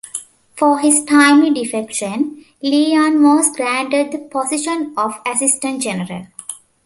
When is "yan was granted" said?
2.93-4.11